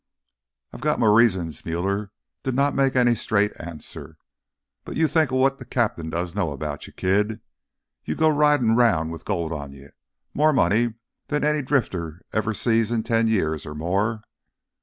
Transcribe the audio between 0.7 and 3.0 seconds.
"I got m' reasons." Muller did not make